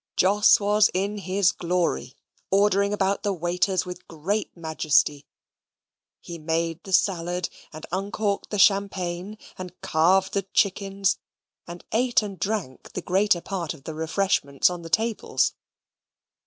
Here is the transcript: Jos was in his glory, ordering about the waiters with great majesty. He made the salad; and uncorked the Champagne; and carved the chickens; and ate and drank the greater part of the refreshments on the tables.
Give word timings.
Jos 0.17 0.59
was 0.59 0.89
in 0.95 1.19
his 1.19 1.51
glory, 1.51 2.15
ordering 2.49 2.91
about 2.91 3.21
the 3.21 3.31
waiters 3.31 3.85
with 3.85 4.07
great 4.07 4.57
majesty. 4.57 5.27
He 6.19 6.39
made 6.39 6.83
the 6.83 6.91
salad; 6.91 7.49
and 7.71 7.85
uncorked 7.91 8.49
the 8.49 8.57
Champagne; 8.57 9.37
and 9.59 9.79
carved 9.81 10.33
the 10.33 10.41
chickens; 10.55 11.19
and 11.67 11.85
ate 11.91 12.23
and 12.23 12.39
drank 12.39 12.93
the 12.93 13.03
greater 13.03 13.41
part 13.41 13.75
of 13.75 13.83
the 13.83 13.93
refreshments 13.93 14.71
on 14.71 14.81
the 14.81 14.89
tables. 14.89 15.53